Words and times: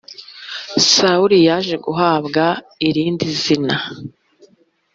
sawuli 0.91 1.37
yaje 1.47 1.75
guhabwa 1.85 2.45
irindizina. 2.87 3.75